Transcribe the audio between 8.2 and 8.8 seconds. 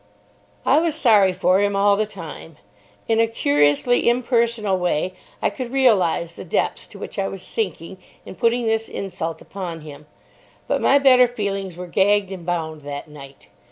in putting